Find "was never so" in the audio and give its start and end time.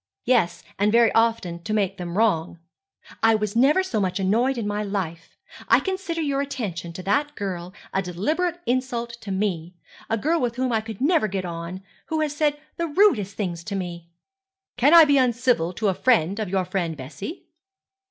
3.35-3.99